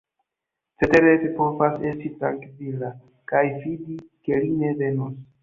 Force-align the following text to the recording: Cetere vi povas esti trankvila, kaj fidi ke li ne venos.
Cetere 0.77 1.11
vi 1.23 1.29
povas 1.41 1.75
esti 1.89 2.11
trankvila, 2.23 2.91
kaj 3.33 3.45
fidi 3.61 4.01
ke 4.25 4.43
li 4.43 4.53
ne 4.65 4.75
venos. 4.83 5.23